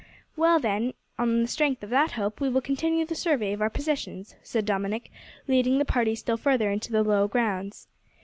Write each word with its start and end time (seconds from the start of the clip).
"Well, 0.35 0.59
then, 0.59 0.95
on 1.19 1.43
the 1.43 1.47
strength 1.47 1.83
of 1.83 1.91
that 1.91 2.13
hope 2.13 2.41
we 2.41 2.49
will 2.49 2.59
continue 2.63 3.05
the 3.05 3.13
survey 3.13 3.53
of 3.53 3.61
our 3.61 3.69
possessions," 3.69 4.33
said 4.41 4.65
Dominick, 4.65 5.11
leading 5.47 5.77
the 5.77 5.85
party 5.85 6.15
still 6.15 6.37
further 6.37 6.71
into 6.71 6.91
the 6.91 7.03
low 7.03 7.27
grounds. 7.27 7.87